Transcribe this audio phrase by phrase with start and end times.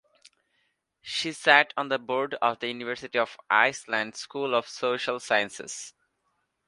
[1.03, 5.93] She sat on the board of the University of Iceland School of Social Sciences.